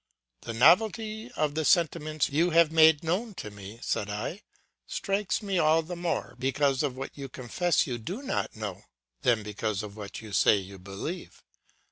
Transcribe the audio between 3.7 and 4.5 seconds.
said I,